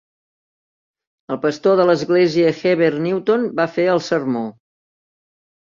[1.35, 4.47] El pastor de l'església, Heber Newton, va fer el sermó.